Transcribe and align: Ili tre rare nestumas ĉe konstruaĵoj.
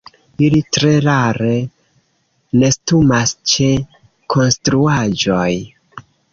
Ili 0.43 0.61
tre 0.77 0.93
rare 1.07 1.51
nestumas 2.63 3.35
ĉe 3.53 3.69
konstruaĵoj. 4.37 5.49